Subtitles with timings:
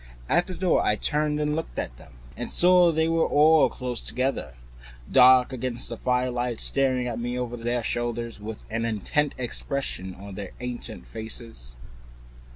[0.27, 3.99] At the door I turned and looked at them, and saw they were all close
[3.99, 4.55] together,
[5.11, 10.33] dark against the firelight, staring at me over their shoulders, with an intent expression on
[10.33, 11.77] their ancient faces.